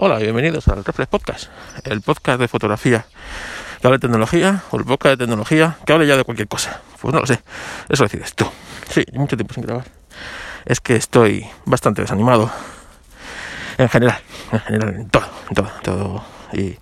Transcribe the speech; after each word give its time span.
Hola 0.00 0.20
y 0.20 0.22
bienvenidos 0.22 0.68
al 0.68 0.84
Reflex 0.84 1.08
Podcast, 1.10 1.50
el 1.82 2.02
podcast 2.02 2.38
de 2.38 2.46
fotografía 2.46 3.04
que 3.80 3.86
habla 3.88 3.96
de 3.96 4.02
tecnología 4.02 4.62
o 4.70 4.76
el 4.76 4.84
podcast 4.84 5.18
de 5.18 5.26
tecnología 5.26 5.76
que 5.84 5.92
hable 5.92 6.06
ya 6.06 6.16
de 6.16 6.22
cualquier 6.22 6.46
cosa. 6.46 6.80
Pues 7.00 7.12
no 7.12 7.18
lo 7.18 7.26
sé, 7.26 7.42
eso 7.88 8.04
decides 8.04 8.32
tú. 8.36 8.48
Sí, 8.88 9.04
mucho 9.14 9.36
tiempo 9.36 9.54
sin 9.54 9.64
grabar. 9.64 9.86
Es 10.66 10.80
que 10.80 10.94
estoy 10.94 11.48
bastante 11.64 12.02
desanimado 12.02 12.48
en 13.76 13.88
general, 13.88 14.20
en 14.52 14.60
general, 14.60 14.94
en 14.94 15.08
todo, 15.10 15.26
en 15.48 15.54
todo, 15.56 15.66
en 15.66 15.82
todo. 15.82 16.24
Y, 16.52 16.78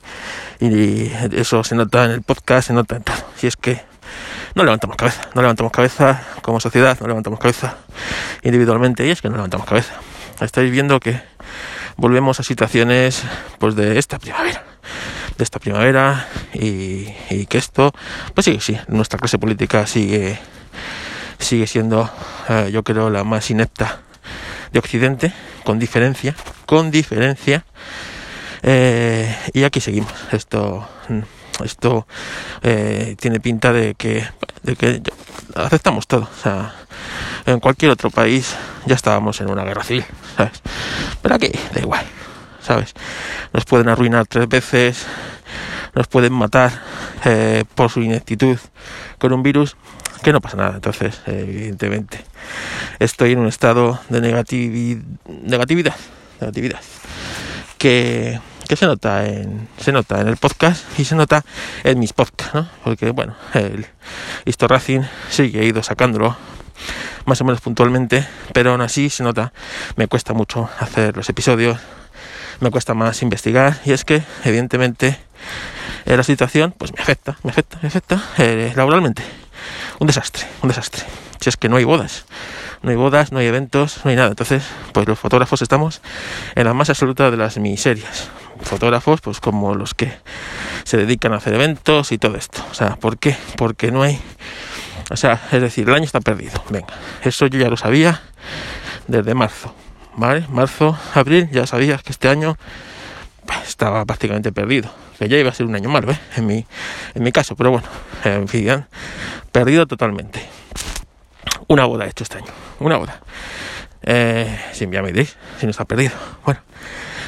y 0.60 1.10
eso 1.32 1.64
se 1.64 1.74
nota 1.74 2.04
en 2.04 2.10
el 2.10 2.20
podcast, 2.20 2.68
se 2.68 2.74
nota 2.74 2.96
en 2.96 3.02
todo. 3.02 3.16
Y 3.40 3.46
es 3.46 3.56
que 3.56 3.80
no 4.54 4.62
levantamos 4.62 4.94
cabeza, 4.94 5.22
no 5.34 5.40
levantamos 5.40 5.72
cabeza 5.72 6.22
como 6.42 6.60
sociedad, 6.60 6.98
no 7.00 7.06
levantamos 7.06 7.40
cabeza 7.40 7.78
individualmente 8.42 9.06
y 9.06 9.10
es 9.10 9.22
que 9.22 9.30
no 9.30 9.36
levantamos 9.36 9.66
cabeza. 9.66 9.94
Estáis 10.38 10.70
viendo 10.70 11.00
que 11.00 11.18
volvemos 11.96 12.40
a 12.40 12.42
situaciones 12.42 13.22
pues 13.58 13.74
de 13.74 13.98
esta 13.98 14.18
primavera 14.18 14.64
de 15.36 15.44
esta 15.44 15.58
primavera 15.58 16.28
y, 16.54 17.06
que 17.46 17.58
esto 17.58 17.92
pues 18.34 18.44
sí 18.44 18.58
sí 18.60 18.78
nuestra 18.88 19.18
clase 19.18 19.38
política 19.38 19.86
sigue 19.86 20.38
sigue 21.38 21.66
siendo 21.66 22.10
eh, 22.48 22.70
yo 22.72 22.82
creo 22.82 23.10
la 23.10 23.24
más 23.24 23.50
inepta 23.50 24.00
de 24.72 24.78
occidente 24.78 25.32
con 25.64 25.78
diferencia 25.78 26.34
con 26.64 26.90
diferencia 26.90 27.64
eh, 28.62 29.34
y 29.52 29.62
aquí 29.62 29.80
seguimos. 29.80 30.12
Esto 30.32 30.88
esto 31.64 32.06
eh, 32.62 33.16
tiene 33.18 33.40
pinta 33.40 33.72
de 33.72 33.94
que, 33.94 34.26
de 34.62 34.76
que 34.76 35.02
aceptamos 35.54 36.06
todo 36.06 36.22
o 36.22 36.42
sea 36.42 36.74
en 37.46 37.60
cualquier 37.60 37.92
otro 37.92 38.10
país 38.10 38.54
ya 38.86 38.94
estábamos 38.94 39.40
en 39.40 39.50
una 39.50 39.64
guerra 39.64 39.84
civil 39.84 40.04
¿sabes? 40.36 40.62
Pero 41.22 41.34
aquí 41.34 41.50
da 41.72 41.80
igual, 41.80 42.04
¿sabes? 42.60 42.94
Nos 43.52 43.64
pueden 43.64 43.88
arruinar 43.88 44.26
tres 44.26 44.48
veces, 44.48 45.06
nos 45.94 46.06
pueden 46.06 46.32
matar 46.32 46.72
eh, 47.24 47.64
por 47.74 47.90
su 47.90 48.02
ineptitud 48.02 48.58
con 49.18 49.32
un 49.32 49.42
virus, 49.42 49.76
que 50.22 50.32
no 50.32 50.40
pasa 50.40 50.56
nada. 50.56 50.74
Entonces, 50.74 51.20
evidentemente, 51.26 52.24
estoy 52.98 53.32
en 53.32 53.38
un 53.38 53.48
estado 53.48 53.98
de 54.08 54.20
negatividad, 54.20 55.02
negatividad, 55.26 55.96
negatividad 56.40 56.80
que, 57.78 58.40
que 58.68 58.76
se 58.76 58.86
nota 58.86 59.26
en 59.26 59.68
se 59.78 59.92
nota 59.92 60.20
en 60.20 60.28
el 60.28 60.36
podcast 60.36 60.84
y 60.98 61.04
se 61.04 61.14
nota 61.14 61.44
en 61.84 61.98
mis 61.98 62.12
podcasts, 62.12 62.54
¿no? 62.54 62.68
Porque 62.84 63.10
bueno, 63.10 63.36
el 63.54 63.86
Histo 64.44 64.68
Racing 64.68 65.02
sigue 65.30 65.64
ido 65.64 65.82
sacándolo 65.82 66.36
más 67.24 67.40
o 67.40 67.44
menos 67.44 67.60
puntualmente, 67.60 68.26
pero 68.52 68.72
aún 68.72 68.80
así 68.80 69.10
se 69.10 69.22
nota, 69.22 69.52
me 69.96 70.08
cuesta 70.08 70.32
mucho 70.32 70.68
hacer 70.78 71.16
los 71.16 71.28
episodios, 71.28 71.78
me 72.60 72.70
cuesta 72.70 72.94
más 72.94 73.22
investigar 73.22 73.78
y 73.84 73.92
es 73.92 74.04
que 74.04 74.22
evidentemente 74.44 75.18
eh, 76.06 76.16
la 76.16 76.22
situación 76.22 76.74
pues 76.76 76.92
me 76.94 77.02
afecta, 77.02 77.36
me 77.42 77.50
afecta, 77.50 77.78
me 77.82 77.88
afecta 77.88 78.22
eh, 78.38 78.72
laboralmente. 78.76 79.22
Un 79.98 80.06
desastre, 80.06 80.46
un 80.62 80.68
desastre. 80.68 81.04
Si 81.40 81.48
es 81.48 81.56
que 81.56 81.68
no 81.68 81.76
hay 81.76 81.84
bodas, 81.84 82.24
no 82.82 82.90
hay 82.90 82.96
bodas, 82.96 83.32
no 83.32 83.38
hay 83.38 83.46
eventos, 83.46 84.00
no 84.04 84.10
hay 84.10 84.16
nada. 84.16 84.28
Entonces, 84.28 84.64
pues 84.92 85.08
los 85.08 85.18
fotógrafos 85.18 85.62
estamos 85.62 86.00
en 86.54 86.64
la 86.64 86.74
más 86.74 86.90
absoluta 86.90 87.30
de 87.30 87.36
las 87.36 87.58
miserias. 87.58 88.28
Fotógrafos, 88.62 89.20
pues 89.20 89.40
como 89.40 89.74
los 89.74 89.94
que 89.94 90.12
se 90.84 90.96
dedican 90.96 91.32
a 91.32 91.36
hacer 91.36 91.54
eventos 91.54 92.12
y 92.12 92.18
todo 92.18 92.36
esto. 92.36 92.64
O 92.70 92.74
sea, 92.74 92.96
¿por 92.96 93.18
qué? 93.18 93.36
Porque 93.56 93.90
no 93.90 94.02
hay 94.02 94.18
o 95.10 95.16
sea, 95.16 95.40
es 95.52 95.60
decir, 95.60 95.88
el 95.88 95.94
año 95.94 96.04
está 96.04 96.20
perdido. 96.20 96.62
Venga, 96.70 96.94
eso 97.22 97.46
yo 97.46 97.58
ya 97.58 97.68
lo 97.68 97.76
sabía 97.76 98.22
desde 99.06 99.34
marzo. 99.34 99.74
¿Vale? 100.16 100.46
Marzo, 100.48 100.98
abril, 101.14 101.50
ya 101.52 101.66
sabías 101.66 102.02
que 102.02 102.10
este 102.10 102.28
año 102.28 102.56
pues, 103.44 103.68
estaba 103.68 104.04
prácticamente 104.04 104.50
perdido. 104.50 104.90
Que 105.18 105.28
ya 105.28 105.36
iba 105.36 105.50
a 105.50 105.54
ser 105.54 105.66
un 105.66 105.74
año 105.74 105.88
malo, 105.88 106.10
¿eh? 106.10 106.18
En 106.36 106.46
mi, 106.46 106.66
en 107.14 107.22
mi 107.22 107.32
caso, 107.32 107.54
pero 107.54 107.70
bueno, 107.70 107.86
en 108.24 108.48
fin, 108.48 108.86
perdido 109.52 109.86
totalmente. 109.86 110.46
Una 111.68 111.84
boda 111.84 112.04
he 112.04 112.08
hecho 112.08 112.24
este 112.24 112.38
año, 112.38 112.52
una 112.80 112.96
boda. 112.96 113.20
Eh, 114.02 114.58
si 114.72 114.88
ya 114.90 115.02
me 115.02 115.08
diréis, 115.08 115.36
si 115.58 115.66
no 115.66 115.70
está 115.70 115.84
perdido. 115.84 116.12
Bueno, 116.44 116.60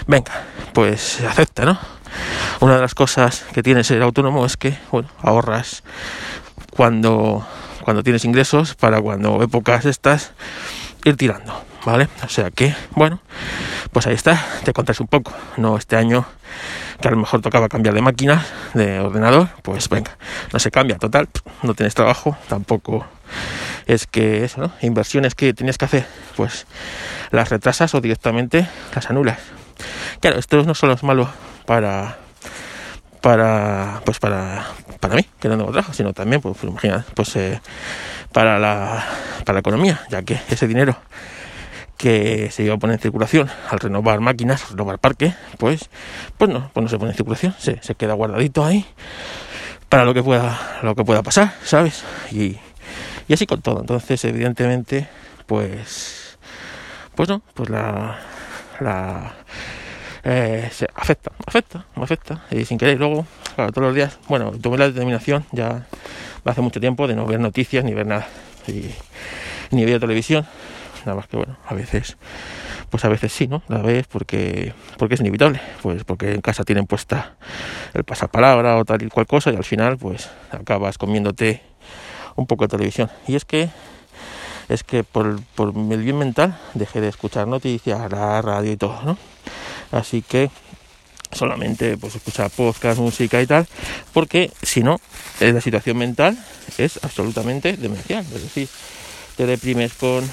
venga, 0.06 0.33
pues 0.72 1.21
acepta, 1.22 1.65
¿no? 1.65 1.78
Una 2.60 2.77
de 2.77 2.81
las 2.83 2.95
cosas 2.95 3.45
que 3.53 3.62
tiene 3.62 3.84
ser 3.84 4.03
autónomo 4.03 4.45
es 4.45 4.56
que, 4.56 4.77
bueno, 4.91 5.09
ahorras 5.22 5.83
cuando 6.71 7.47
cuando 7.88 8.03
tienes 8.03 8.26
ingresos 8.26 8.75
para 8.75 9.00
cuando 9.00 9.43
épocas 9.43 9.87
estas 9.87 10.32
ir 11.06 11.16
tirando, 11.16 11.65
¿vale? 11.87 12.06
O 12.22 12.28
sea 12.28 12.50
que, 12.50 12.75
bueno, 12.91 13.19
pues 13.93 14.06
ahí 14.06 14.12
está, 14.12 14.44
te 14.62 14.75
contáis 14.75 15.00
un 15.00 15.06
poco, 15.06 15.32
no 15.56 15.78
este 15.78 15.97
año 15.97 16.27
que 17.00 17.09
a 17.09 17.10
lo 17.12 17.16
mejor 17.16 17.41
tocaba 17.41 17.71
cambiar 17.71 17.94
de 17.94 18.03
máquina, 18.03 18.44
de 18.75 19.00
ordenador, 19.00 19.48
pues 19.62 19.88
venga, 19.88 20.19
no 20.53 20.59
se 20.59 20.71
cambia, 20.71 20.98
total, 20.98 21.31
no 21.62 21.72
tienes 21.72 21.94
trabajo, 21.94 22.37
tampoco 22.47 23.06
es 23.87 24.06
que 24.06 24.44
eso, 24.44 24.60
¿no? 24.60 24.72
Inversiones 24.82 25.34
que 25.34 25.54
tenías 25.54 25.78
que 25.78 25.87
hacer, 25.87 26.06
pues 26.37 26.66
las 27.31 27.48
retrasas 27.48 27.94
o 27.94 28.03
directamente 28.03 28.69
las 28.94 29.09
anulas. 29.09 29.38
Claro, 30.21 30.38
esto 30.38 30.62
no 30.62 30.75
solo 30.75 30.93
es 30.93 31.03
malo 31.03 31.31
para 31.65 32.19
para 33.22 34.03
pues 34.04 34.19
para 34.19 34.66
para 35.00 35.14
mí 35.14 35.25
que 35.41 35.48
no 35.48 35.56
tengo 35.56 35.70
trabajo 35.70 35.92
sino 35.92 36.12
también 36.12 36.41
pues, 36.41 36.56
pues 36.59 36.70
imagina 36.70 37.04
pues 37.14 37.36
eh, 37.36 37.60
para 38.32 38.59
la 38.59 39.04
para 39.44 39.54
la 39.54 39.60
economía 39.60 40.00
ya 40.10 40.22
que 40.22 40.41
ese 40.50 40.66
dinero 40.66 40.97
que 41.97 42.50
se 42.50 42.62
iba 42.62 42.75
a 42.75 42.78
poner 42.78 42.94
en 42.94 43.00
circulación 43.00 43.48
al 43.70 43.81
renovar 43.81 44.20
máquinas 44.20 44.70
renovar 44.70 44.98
parque 44.98 45.34
pues 45.59 45.88
pues 46.36 46.50
no 46.50 46.70
pues 46.72 46.82
no 46.82 46.88
se 46.88 46.98
pone 46.98 47.10
en 47.10 47.16
circulación 47.16 47.54
se, 47.59 47.82
se 47.82 47.94
queda 47.94 48.14
guardadito 48.14 48.64
ahí 48.64 48.84
para 49.88 50.04
lo 50.04 50.14
que 50.14 50.22
pueda 50.22 50.78
lo 50.82 50.94
que 50.94 51.04
pueda 51.04 51.22
pasar 51.22 51.54
sabes 51.65 52.04
y, 52.30 52.59
y 53.26 53.32
así 53.32 53.47
con 53.47 53.62
todo 53.62 53.80
entonces 53.80 54.25
evidentemente 54.25 55.09
pues 55.47 56.38
pues 57.15 57.28
no 57.28 57.42
pues 57.54 57.69
la 57.70 58.19
la 58.80 59.34
eh, 60.30 60.69
se 60.72 60.86
afecta, 60.94 61.32
afecta, 61.47 61.86
afecta. 61.94 62.42
Y 62.50 62.65
sin 62.65 62.76
querer, 62.76 62.98
luego, 62.98 63.26
todos 63.67 63.89
los 63.89 63.95
días, 63.95 64.19
bueno, 64.29 64.53
tuve 64.53 64.79
la 64.79 64.87
determinación 64.87 65.45
ya 65.53 65.87
hace 66.45 66.61
mucho 66.61 66.81
tiempo 66.81 67.07
de 67.07 67.15
no 67.15 67.27
ver 67.27 67.41
noticias 67.41 67.85
ni 67.85 67.95
ver 67.95 68.07
nada. 68.07 68.27
Ni 69.71 69.85
ver 69.85 70.01
televisión. 70.01 70.47
Nada 71.05 71.17
más 71.17 71.27
que 71.27 71.37
bueno, 71.37 71.57
a 71.67 71.75
veces, 71.75 72.17
pues 72.91 73.05
a 73.05 73.09
veces 73.09 73.33
sí, 73.33 73.47
¿no? 73.47 73.63
La 73.69 73.79
ves 73.79 74.07
porque, 74.07 74.73
porque 74.97 75.15
es 75.15 75.21
inevitable. 75.21 75.61
Pues 75.83 76.05
porque 76.05 76.33
en 76.33 76.41
casa 76.41 76.65
tienen 76.65 76.87
puesta 76.87 77.37
el 77.95 78.05
pasapalabra 78.05 78.77
o 78.77 78.85
tal 78.85 79.03
y 79.03 79.09
cual 79.09 79.27
cosa 79.27 79.51
y 79.51 79.57
al 79.57 79.65
final, 79.65 79.99
pues 79.99 80.31
acabas 80.51 80.99
comiéndote 80.99 81.63
un 82.37 82.47
poco 82.47 82.65
de 82.65 82.69
televisión. 82.69 83.11
Y 83.27 83.37
es 83.37 83.45
que 83.45 83.71
es 84.69 84.85
que 84.85 85.03
por, 85.03 85.41
por 85.55 85.69
el 85.69 86.03
bien 86.03 86.19
mental 86.19 86.59
dejé 86.75 87.01
de 87.01 87.09
escuchar 87.09 87.49
noticias, 87.49 88.11
la 88.11 88.43
radio 88.43 88.73
y 88.73 88.77
todo, 88.77 89.01
¿no? 89.03 89.19
Así 89.93 90.21
que 90.21 90.51
solamente 91.33 91.97
pues 91.97 92.15
escuchar 92.16 92.50
podcast, 92.50 92.99
música 92.99 93.41
y 93.41 93.47
tal, 93.47 93.66
porque 94.12 94.50
si 94.62 94.83
no, 94.83 95.00
la 95.41 95.61
situación 95.61 95.99
mental 95.99 96.39
es 96.78 96.99
absolutamente 97.03 97.77
demencial. 97.77 98.25
Es 98.34 98.43
decir, 98.43 98.69
te 99.37 99.47
deprimes 99.47 99.94
con 99.94 100.28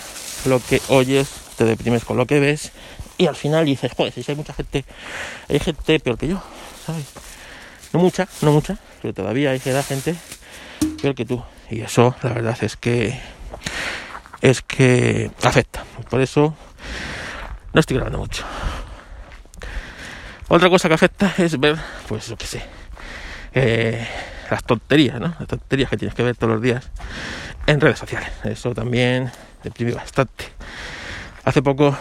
lo 0.46 0.60
que 0.60 0.82
oyes, 0.90 1.30
te 1.58 1.66
deprimes 1.66 2.04
con 2.04 2.18
lo 2.18 2.26
que 2.26 2.40
ves, 2.40 2.72
y 3.18 3.28
al 3.28 3.36
final 3.36 3.66
dices, 3.66 3.92
joder, 3.96 4.14
si 4.14 4.24
hay 4.28 4.36
mucha 4.36 4.54
gente, 4.54 4.86
hay 5.48 5.60
gente 5.60 6.00
peor 6.00 6.18
que 6.18 6.28
yo, 6.28 6.42
¿sabes? 6.86 7.06
No 7.94 8.00
mucha, 8.00 8.28
no 8.42 8.52
mucha, 8.52 8.78
pero 9.02 9.14
todavía 9.14 9.52
hay 9.52 9.60
gente 9.60 10.16
peor 11.02 11.16
que 11.16 11.26
tú. 11.26 11.42
Y 11.70 11.82
eso, 11.82 12.16
la 12.22 12.34
verdad 12.34 12.58
es 12.62 12.76
que 12.76 13.20
es 14.42 14.62
que 14.62 15.32
afecta. 15.42 15.84
Por 16.10 16.22
eso 16.22 16.56
no 17.74 17.80
estoy 17.80 17.96
grabando 17.96 18.20
mucho. 18.20 18.46
Otra 20.48 20.70
cosa 20.70 20.88
que 20.88 20.94
afecta 20.94 21.34
es 21.40 21.60
ver, 21.60 21.76
pues 22.08 22.30
lo 22.30 22.38
que 22.38 22.46
sé, 22.46 22.62
eh, 23.54 24.08
las 24.52 24.64
tonterías, 24.64 25.20
¿no? 25.20 25.34
Las 25.40 25.48
tonterías 25.48 25.90
que 25.90 25.98
tienes 25.98 26.14
que 26.14 26.22
ver 26.22 26.36
todos 26.36 26.54
los 26.54 26.62
días 26.62 26.92
en 27.66 27.82
redes 27.82 27.98
sociales. 27.98 28.30
Eso 28.44 28.76
también 28.76 29.32
deprime 29.64 29.94
bastante. 29.94 30.46
Hace 31.46 31.64
poco, 31.64 31.98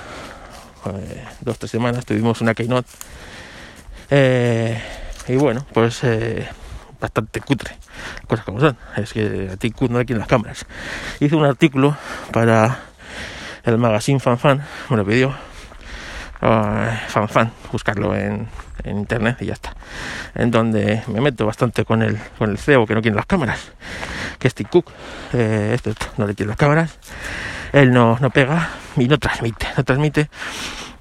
eh, 0.86 1.24
dos 1.40 1.58
tres 1.58 1.70
semanas, 1.70 2.04
tuvimos 2.04 2.42
una 2.42 2.52
keynote 2.52 2.90
eh, 4.10 4.78
y 5.26 5.36
bueno, 5.36 5.66
pues 5.72 6.02
bastante 7.00 7.40
cutre, 7.40 7.78
cosas 8.26 8.44
como 8.44 8.60
son. 8.60 8.76
Es 8.98 9.14
que 9.14 9.48
a 9.54 9.56
ti 9.56 9.72
no 9.88 9.98
hay 9.98 10.04
quien 10.04 10.18
las 10.18 10.28
cámaras. 10.28 10.66
Hice 11.18 11.34
un 11.34 11.46
artículo 11.46 11.96
para 12.30 12.80
el 13.64 13.78
magazine 13.78 14.20
FanFan, 14.20 14.62
me 14.90 14.98
lo 14.98 15.06
pidió 15.06 15.53
fan 16.44 17.28
fan, 17.28 17.52
buscarlo 17.72 18.14
en, 18.14 18.48
internet 18.84 19.38
y 19.40 19.46
ya 19.46 19.54
está. 19.54 19.74
En 20.34 20.50
donde 20.50 21.02
me 21.06 21.20
meto 21.22 21.46
bastante 21.46 21.86
con 21.86 22.02
el, 22.02 22.18
con 22.38 22.50
el 22.50 22.58
CEO 22.58 22.86
que 22.86 22.94
no 22.94 23.00
quiere 23.00 23.16
las 23.16 23.24
cámaras, 23.24 23.72
que 24.38 24.48
es 24.48 24.54
Tim 24.54 24.66
Cook, 24.70 24.90
eh, 25.32 25.72
este 25.74 25.94
no 26.18 26.26
le 26.26 26.34
quiere 26.34 26.48
las 26.48 26.58
cámaras, 26.58 26.98
él 27.72 27.92
no, 27.92 28.18
no 28.20 28.28
pega 28.28 28.68
y 28.96 29.08
no 29.08 29.18
transmite, 29.18 29.66
no 29.76 29.84
transmite 29.84 30.28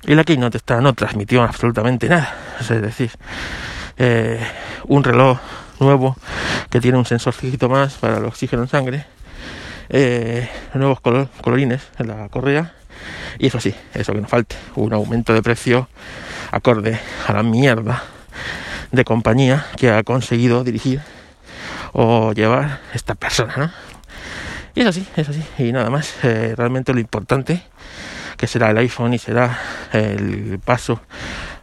Y 0.05 0.15
la 0.15 0.23
Keynote 0.23 0.57
esta 0.57 0.79
no 0.79 0.93
transmitió 0.93 1.43
absolutamente 1.43 2.07
nada. 2.07 2.33
Es 2.61 2.69
decir, 2.69 3.11
eh, 3.97 4.39
un 4.85 5.03
reloj 5.03 5.39
nuevo 5.79 6.15
que 6.69 6.79
tiene 6.79 6.97
un 6.97 7.05
sensorcito 7.05 7.67
más 7.67 7.95
para 7.95 8.17
el 8.17 8.25
oxígeno 8.25 8.63
en 8.63 8.69
sangre, 8.69 9.05
eh, 9.89 10.49
nuevos 10.73 11.01
colorines 11.01 11.81
en 11.99 12.07
la 12.07 12.29
correa 12.29 12.73
y 13.39 13.47
eso 13.47 13.59
sí, 13.59 13.73
eso 13.93 14.13
que 14.13 14.21
no 14.21 14.27
falte, 14.27 14.55
un 14.75 14.93
aumento 14.93 15.33
de 15.33 15.41
precio 15.41 15.87
acorde 16.51 16.99
a 17.27 17.33
la 17.33 17.43
mierda 17.43 18.03
de 18.91 19.03
compañía 19.03 19.65
que 19.77 19.89
ha 19.89 20.03
conseguido 20.03 20.63
dirigir 20.63 21.01
o 21.93 22.33
llevar 22.33 22.79
esta 22.93 23.15
persona, 23.15 23.53
¿no? 23.57 23.71
Y 24.75 24.81
es 24.81 24.87
así, 24.87 25.07
es 25.15 25.29
así, 25.29 25.43
y 25.59 25.71
nada 25.71 25.89
más, 25.89 26.15
eh, 26.23 26.55
realmente 26.57 26.93
lo 26.93 26.99
importante 26.99 27.61
que 28.37 28.47
será 28.47 28.71
el 28.71 28.77
iPhone 28.77 29.13
y 29.13 29.19
será 29.19 29.59
el 29.91 30.59
paso 30.63 30.99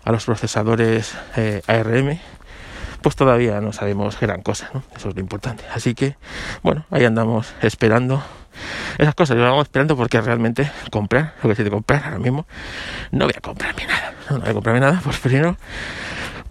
a 0.04 0.12
los 0.12 0.24
procesadores 0.24 1.14
eh, 1.36 1.60
ARM, 1.66 2.18
pues 3.02 3.16
todavía 3.16 3.60
no 3.60 3.72
sabemos 3.72 4.18
gran 4.20 4.42
cosa, 4.42 4.70
¿no? 4.74 4.82
Eso 4.96 5.08
es 5.08 5.14
lo 5.14 5.20
importante. 5.20 5.64
Así 5.72 5.94
que, 5.94 6.16
bueno, 6.62 6.84
ahí 6.90 7.04
andamos 7.04 7.52
esperando 7.62 8.22
esas 8.98 9.14
cosas. 9.14 9.36
Yo 9.36 9.42
vamos 9.42 9.64
esperando 9.64 9.96
porque 9.96 10.20
realmente 10.20 10.70
comprar, 10.90 11.34
lo 11.42 11.48
que 11.48 11.56
sí 11.56 11.62
de 11.62 11.70
comprar 11.70 12.04
ahora 12.04 12.18
mismo, 12.18 12.46
no 13.10 13.24
voy 13.24 13.34
a 13.36 13.40
comprarme 13.40 13.86
nada. 13.86 14.14
No, 14.30 14.40
voy 14.40 14.50
a 14.50 14.52
comprarme 14.52 14.80
nada, 14.80 15.00
pues 15.02 15.18
primero, 15.18 15.56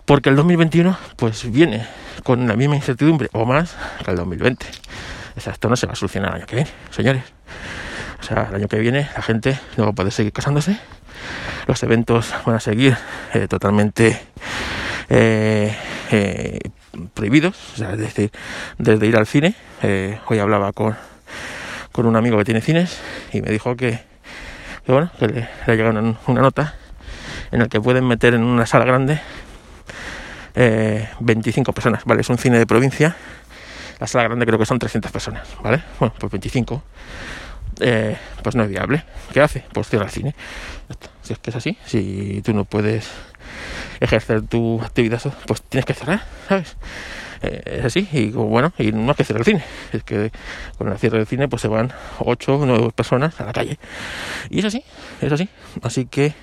porque 0.06 0.30
el 0.30 0.36
2021 0.36 0.98
pues 1.16 1.50
viene 1.52 1.86
con 2.24 2.48
la 2.48 2.56
misma 2.56 2.76
incertidumbre 2.76 3.30
o 3.34 3.46
más 3.46 3.76
que 4.04 4.12
el 4.12 4.18
2020. 4.18 4.66
O 5.46 5.50
esto 5.50 5.70
no 5.70 5.76
se 5.76 5.88
va 5.88 5.94
a 5.94 5.96
solucionar 5.96 6.32
el 6.32 6.36
año 6.38 6.46
que 6.46 6.56
viene, 6.56 6.72
señores. 6.90 7.24
O 8.20 8.24
sea, 8.24 8.48
el 8.50 8.56
año 8.56 8.68
que 8.68 8.78
viene 8.80 9.10
la 9.16 9.22
gente 9.22 9.60
no 9.78 9.86
va 9.86 9.90
a 9.92 9.94
poder 9.94 10.12
seguir 10.12 10.34
casándose. 10.34 10.78
Los 11.68 11.82
eventos 11.84 12.34
van 12.46 12.56
a 12.56 12.60
seguir 12.60 12.98
eh, 13.34 13.48
totalmente 13.48 14.20
eh, 15.10 15.76
eh, 16.12 16.60
prohibidos. 17.14 17.56
Es 17.80 17.98
decir, 17.98 18.32
desde 18.78 19.08
ir 19.08 19.16
al 19.16 19.28
cine. 19.28 19.56
hoy 20.28 20.40
hablaba 20.40 20.74
con, 20.74 20.98
con 22.00 22.06
un 22.06 22.16
amigo 22.16 22.38
que 22.38 22.46
tiene 22.46 22.62
cines 22.62 22.98
y 23.34 23.42
me 23.42 23.51
dijo 23.51 23.75
que, 23.75 24.00
bueno, 24.88 25.12
que 25.19 25.28
le, 25.28 25.50
ha 25.68 25.72
llegado 25.72 26.00
una, 26.28 26.42
nota 26.42 26.75
en 27.51 27.60
la 27.60 27.68
que 27.68 27.81
pueden 27.81 28.07
meter 28.07 28.36
en 28.36 28.44
una 28.44 28.66
sala 28.66 28.86
grande 28.86 29.19
25 30.56 31.74
personas, 31.74 32.06
¿vale? 32.06 32.22
Es 32.22 32.30
un 32.30 32.38
cine 32.38 32.57
de 32.57 32.66
provincia. 32.66 33.18
La 34.00 34.07
sala 34.07 34.24
grande 34.24 34.46
creo 34.46 34.57
que 34.57 34.66
son 34.66 34.80
300 34.80 35.12
personas, 35.12 35.46
¿vale? 35.62 35.84
Bueno, 36.00 36.16
pues 36.18 36.31
25 36.31 36.84
eh, 37.81 38.16
pues 38.44 38.56
no 38.56 38.63
es 38.63 38.69
viable. 38.69 39.04
¿Qué 39.34 39.42
hace? 39.42 39.66
Pues 39.74 39.90
cierra 39.90 40.06
el 40.06 40.12
cine. 40.12 40.36
Si 41.22 41.34
es 41.34 41.40
que 41.40 41.50
es 41.50 41.56
así, 41.57 41.78
si 41.86 42.42
tú 42.45 42.54
no 42.54 42.63
puedes 42.63 43.10
ejercer 44.00 44.44
tu 44.44 44.81
actividad, 44.81 45.22
pues 45.45 45.62
tienes 45.63 45.86
que 45.86 45.94
cerrar, 45.94 46.24
¿sabes? 46.48 46.78
Eh, 47.42 47.62
es 47.66 47.86
así, 47.86 48.08
y 48.12 48.32
bueno, 48.32 48.74
y 48.78 48.92
no 48.92 49.10
hay 49.10 49.16
que 49.16 49.24
cerrar 49.24 49.42
el 49.42 49.46
cine. 49.46 49.64
Es 49.94 50.04
que 50.04 50.32
con 50.78 50.90
el 50.90 50.98
cierre 50.98 51.18
del 51.18 51.28
cine, 51.28 51.48
pues 51.48 51.62
se 51.62 51.68
van 51.68 51.92
8 52.20 52.56
o 52.56 52.66
9 52.66 52.92
personas 52.94 53.40
a 53.40 53.46
la 53.46 53.54
calle. 53.54 53.80
Y 54.50 54.60
es 54.60 54.66
así, 54.66 54.84
es 55.22 55.32
así. 55.32 55.50
Así 55.82 56.06
que 56.06 56.34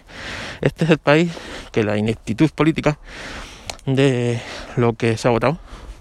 este 0.61 0.85
es 0.85 0.91
el 0.91 0.99
país 0.99 1.33
que 1.73 1.85
la 1.85 1.97
ineptitud 1.97 2.51
política 2.51 2.99
de 3.85 4.41
lo 4.77 4.95
que 4.95 5.17
se 5.17 5.29
ha 5.29 5.31
votado, 5.31 5.59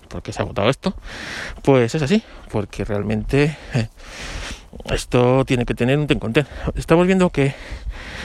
porque 0.07 0.31
se 0.31 0.41
ha 0.41 0.45
votado 0.45 0.69
esto, 0.69 0.95
pues 1.63 1.95
es 1.95 2.01
así, 2.01 2.23
porque 2.51 2.85
realmente. 2.85 3.57
Eh, 3.73 3.87
esto 4.91 5.45
tiene 5.45 5.65
que 5.65 5.73
tener 5.73 5.97
un 5.97 6.07
ten 6.07 6.19
con 6.19 6.33
ten. 6.33 6.45
Estamos 6.75 7.07
viendo 7.07 7.29
que 7.29 7.55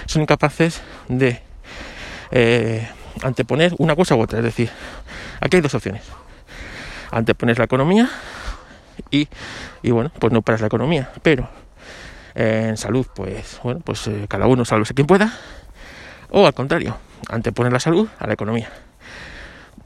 son 0.07 0.23
incapaces 0.23 0.83
de 1.09 1.41
eh, 2.33 2.89
anteponer 3.23 3.75
una 3.79 3.97
cosa 3.97 4.17
u 4.17 4.21
otra. 4.21 4.39
Es 4.39 4.45
decir, 4.45 4.71
aquí 5.41 5.57
hay 5.57 5.63
dos 5.63 5.75
opciones. 5.75 6.03
Antepones 7.11 7.59
la 7.59 7.65
economía 7.65 8.09
y, 9.11 9.29
y 9.83 9.91
bueno, 9.91 10.11
pues 10.19 10.33
no 10.33 10.43
paras 10.43 10.61
la 10.61 10.69
economía. 10.69 11.11
Pero 11.23 11.49
eh, 12.35 12.67
en 12.69 12.77
salud, 12.77 13.07
pues 13.15 13.61
bueno, 13.63 13.81
pues 13.85 14.07
eh, 14.07 14.27
cada 14.29 14.47
uno 14.47 14.65
sálvese 14.65 14.95
quien 14.95 15.07
pueda. 15.07 15.33
O 16.31 16.47
al 16.47 16.55
contrario, 16.55 16.97
anteponer 17.29 17.73
la 17.73 17.81
salud 17.81 18.09
a 18.19 18.27
la 18.27 18.35
economía. 18.35 18.71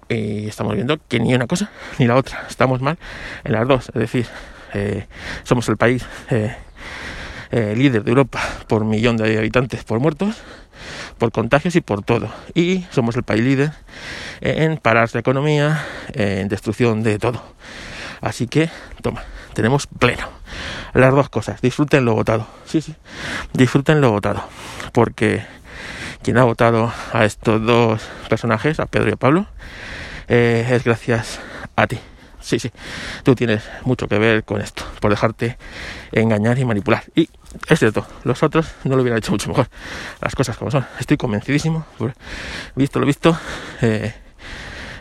Y 0.09 0.49
estamos 0.49 0.75
viendo 0.75 0.99
que 1.09 1.19
ni 1.19 1.35
una 1.35 1.47
cosa 1.47 1.71
ni 1.99 2.06
la 2.06 2.17
otra. 2.17 2.44
Estamos 2.49 2.81
mal 2.81 2.99
en 3.44 3.53
las 3.53 3.67
dos. 3.67 3.88
Es 3.88 3.94
decir, 3.94 4.26
eh, 4.75 5.06
somos 5.44 5.69
el 5.69 5.76
país 5.76 6.06
líder 7.53 8.03
de 8.03 8.11
Europa 8.11 8.41
por 8.67 8.85
millón 8.85 9.17
de 9.17 9.38
habitantes 9.38 9.85
por 9.85 10.00
muertos, 10.00 10.43
por 11.19 11.32
contagios 11.32 11.76
y 11.76 11.81
por 11.81 12.02
todo. 12.02 12.28
Y 12.55 12.84
somos 12.90 13.16
el 13.16 13.22
país 13.22 13.43
líder 13.43 13.72
en 14.40 14.76
parar 14.76 15.08
la 15.12 15.20
economía, 15.20 15.84
en 16.12 16.49
destrucción 16.49 17.02
de 17.02 17.19
todo. 17.19 17.43
Así 18.20 18.46
que, 18.46 18.70
toma, 19.02 19.22
tenemos 19.55 19.87
pleno. 19.87 20.28
Las 20.93 21.12
dos 21.12 21.28
cosas. 21.28 21.61
Disfruten 21.61 22.05
lo 22.05 22.14
votado. 22.14 22.46
Sí, 22.64 22.81
sí. 22.81 22.94
Disfruten 23.52 24.00
lo 24.00 24.11
votado. 24.12 24.44
Porque 24.93 25.44
quien 26.22 26.38
ha 26.38 26.44
votado 26.44 26.93
a 27.12 27.25
estos 27.25 27.64
dos 27.64 28.02
personajes, 28.28 28.81
a 28.81 28.87
Pedro 28.87 29.11
y 29.11 29.12
a 29.12 29.16
Pablo, 29.16 29.46
es 30.28 30.84
gracias 30.84 31.40
a 31.76 31.87
ti 31.87 31.99
sí, 32.44 32.58
sí, 32.58 32.70
tú 33.23 33.35
tienes 33.35 33.62
mucho 33.85 34.06
que 34.06 34.19
ver 34.19 34.44
con 34.44 34.61
esto, 34.61 34.85
por 35.00 35.11
dejarte 35.11 35.56
engañar 36.12 36.58
y 36.58 36.64
manipular. 36.64 37.02
Y 37.14 37.29
es 37.69 37.79
cierto, 37.79 38.06
los 38.25 38.43
otros 38.43 38.67
no 38.85 38.96
lo 38.96 39.02
hubieran 39.02 39.19
hecho 39.19 39.32
mucho 39.32 39.49
mejor, 39.49 39.69
las 40.20 40.35
cosas 40.35 40.56
como 40.56 40.70
son. 40.70 40.87
Estoy 41.00 41.17
convencidísimo, 41.17 41.87
visto 42.76 43.00
lo 43.00 43.06
visto, 43.06 43.37
eh, 43.81 44.12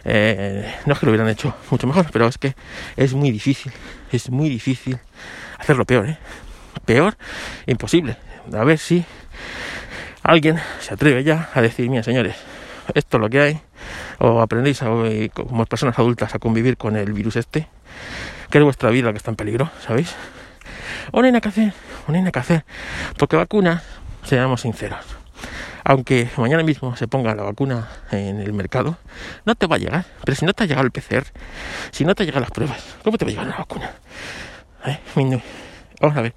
eh, 0.05 0.75
no 0.85 0.93
es 0.93 0.99
que 0.99 1.05
lo 1.05 1.11
hubieran 1.11 1.29
hecho 1.29 1.53
mucho 1.69 1.85
mejor, 1.85 2.07
pero 2.11 2.27
es 2.27 2.37
que 2.37 2.55
es 2.95 3.13
muy 3.13 3.31
difícil, 3.31 3.71
es 4.11 4.29
muy 4.29 4.49
difícil 4.49 4.97
hacerlo 5.57 5.85
peor, 5.85 6.09
¿eh? 6.09 6.17
Peor, 6.85 7.17
imposible. 7.67 8.17
A 8.51 8.63
ver 8.63 8.77
si 8.77 9.05
alguien 10.21 10.59
se 10.79 10.93
atreve 10.93 11.23
ya 11.23 11.49
a 11.53 11.61
decir, 11.61 11.89
mira 11.89 12.03
señores, 12.03 12.35
esto 12.93 13.17
es 13.17 13.21
lo 13.21 13.29
que 13.29 13.39
hay, 13.39 13.61
o 14.19 14.41
aprendéis 14.41 14.81
como 15.33 15.65
personas 15.65 15.97
adultas 15.97 16.35
a 16.35 16.39
convivir 16.39 16.77
con 16.77 16.95
el 16.95 17.13
virus 17.13 17.35
este, 17.35 17.67
que 18.49 18.57
es 18.57 18.63
vuestra 18.63 18.89
vida 18.89 19.11
que 19.11 19.17
está 19.17 19.31
en 19.31 19.35
peligro, 19.35 19.69
¿sabéis? 19.85 20.15
O 21.11 21.19
no 21.19 21.25
hay 21.25 21.31
nada 21.31 21.41
que 21.41 21.49
hacer, 21.49 21.73
o 22.07 22.11
no 22.11 22.15
hay 22.15 22.21
nada 22.21 22.31
que 22.31 22.39
hacer, 22.39 22.65
porque 23.17 23.35
vacunas, 23.35 23.83
seamos 24.23 24.61
sinceros, 24.61 25.05
aunque 25.83 26.29
mañana 26.37 26.63
mismo 26.63 26.95
se 26.95 27.07
ponga 27.07 27.35
la 27.35 27.43
vacuna 27.43 27.89
en 28.11 28.39
el 28.39 28.53
mercado, 28.53 28.97
no 29.45 29.55
te 29.55 29.67
va 29.67 29.75
a 29.75 29.79
llegar. 29.79 30.05
Pero 30.23 30.35
si 30.35 30.45
no 30.45 30.53
te 30.53 30.63
ha 30.63 30.67
llegado 30.67 30.85
el 30.85 30.91
PCR, 30.91 31.25
si 31.91 32.05
no 32.05 32.15
te 32.15 32.25
llegan 32.25 32.41
las 32.41 32.51
pruebas, 32.51 32.81
¿cómo 33.03 33.17
te 33.17 33.25
va 33.25 33.29
a 33.29 33.31
llegar 33.31 33.47
la 33.47 33.57
vacuna? 33.57 33.91
¿Eh? 34.85 34.99
Vamos 35.99 36.17
a 36.17 36.21
ver, 36.21 36.33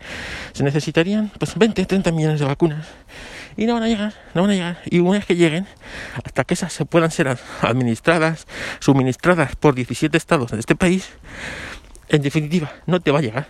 se 0.53 0.63
necesitarían 0.63 1.31
pues 1.39 1.57
20, 1.57 1.87
30 1.87 2.13
millones 2.13 2.41
de 2.41 2.47
vacunas 2.47 2.87
y 3.57 3.67
no 3.67 3.75
van 3.75 3.83
a 3.83 3.89
llegar, 3.89 4.15
no 4.35 4.43
van 4.43 4.51
a 4.51 4.55
llegar. 4.55 4.79
Y 4.87 5.01
una 5.01 5.19
vez 5.19 5.27
que 5.27 5.37
lleguen, 5.37 5.67
hasta 6.25 6.45
que 6.45 6.55
esas 6.55 6.73
se 6.73 6.85
puedan 6.85 7.11
ser 7.11 7.37
administradas, 7.63 8.47
suministradas 8.81 9.57
por 9.57 9.75
17 9.75 10.17
estados 10.17 10.51
de 10.51 10.61
este 10.61 10.77
país, 10.77 11.09
en 12.09 12.23
definitiva, 12.23 12.73
no 12.87 13.01
te 13.01 13.11
va 13.11 13.19
a 13.19 13.23
llegar. 13.23 13.49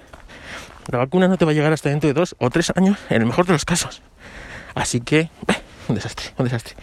La 0.90 0.98
vacuna 0.98 1.28
no 1.28 1.36
te 1.36 1.44
va 1.44 1.50
a 1.50 1.54
llegar 1.54 1.72
hasta 1.72 1.88
dentro 1.88 2.08
de 2.08 2.14
dos 2.14 2.36
o 2.38 2.50
tres 2.50 2.72
años, 2.76 2.98
en 3.10 3.22
el 3.22 3.26
mejor 3.26 3.46
de 3.46 3.52
los 3.52 3.64
casos. 3.64 4.02
Así 4.74 5.00
que, 5.00 5.20
eh, 5.20 5.30
un 5.88 5.96
desastre, 5.96 6.26
un 6.38 6.44
desastre. 6.44 6.74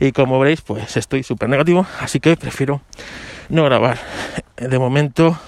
Y 0.00 0.12
como 0.12 0.38
veréis, 0.38 0.62
pues 0.62 0.96
estoy 0.96 1.22
súper 1.22 1.48
negativo, 1.48 1.86
así 2.00 2.20
que 2.20 2.36
prefiero 2.36 2.80
no 3.48 3.64
grabar 3.64 3.98
de 4.56 4.78
momento 4.78 5.38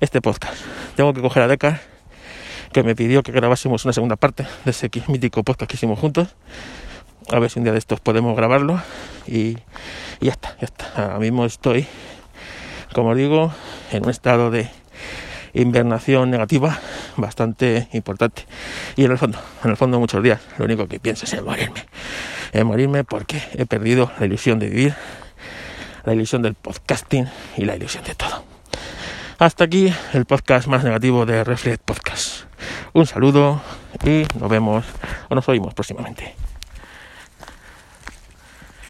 este 0.00 0.20
podcast. 0.20 0.56
Tengo 0.96 1.14
que 1.14 1.22
coger 1.22 1.42
a 1.42 1.48
Decar 1.48 1.95
que 2.76 2.82
me 2.82 2.94
pidió 2.94 3.22
que 3.22 3.32
grabásemos 3.32 3.86
una 3.86 3.94
segunda 3.94 4.16
parte 4.16 4.46
de 4.66 4.70
ese 4.70 4.90
mítico 5.08 5.42
podcast 5.42 5.70
que 5.70 5.76
hicimos 5.76 5.98
juntos. 5.98 6.36
A 7.32 7.38
ver 7.38 7.48
si 7.48 7.58
un 7.58 7.64
día 7.64 7.72
de 7.72 7.78
estos 7.78 8.00
podemos 8.00 8.36
grabarlo. 8.36 8.82
Y, 9.26 9.54
ya 10.20 10.32
está, 10.32 10.58
ya 10.60 10.66
está. 10.66 10.84
Ahora 10.94 11.18
mismo 11.18 11.46
estoy, 11.46 11.86
como 12.92 13.14
digo, 13.14 13.50
en 13.92 14.04
un 14.04 14.10
estado 14.10 14.50
de 14.50 14.68
invernación 15.54 16.30
negativa 16.30 16.78
bastante 17.16 17.88
importante. 17.94 18.44
Y 18.94 19.06
en 19.06 19.12
el 19.12 19.16
fondo, 19.16 19.38
en 19.64 19.70
el 19.70 19.78
fondo 19.78 19.98
muchos 19.98 20.22
días, 20.22 20.42
lo 20.58 20.66
único 20.66 20.86
que 20.86 21.00
pienso 21.00 21.24
es 21.24 21.32
en 21.32 21.46
morirme. 21.46 21.86
En 22.52 22.66
morirme 22.66 23.04
porque 23.04 23.40
he 23.54 23.64
perdido 23.64 24.12
la 24.20 24.26
ilusión 24.26 24.58
de 24.58 24.68
vivir, 24.68 24.94
la 26.04 26.12
ilusión 26.12 26.42
del 26.42 26.52
podcasting 26.52 27.26
y 27.56 27.64
la 27.64 27.74
ilusión 27.74 28.04
de 28.04 28.14
todo. 28.14 28.44
Hasta 29.38 29.64
aquí 29.64 29.90
el 30.12 30.26
podcast 30.26 30.68
más 30.68 30.84
negativo 30.84 31.24
de 31.24 31.42
Reflect 31.42 31.82
Podcast. 31.82 32.45
Un 32.96 33.04
saludo 33.04 33.60
y 34.06 34.24
nos 34.40 34.48
vemos 34.48 34.82
o 35.28 35.34
nos 35.34 35.46
oímos 35.50 35.74
próximamente. 35.74 36.34